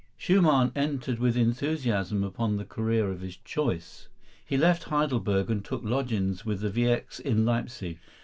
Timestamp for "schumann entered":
0.17-1.19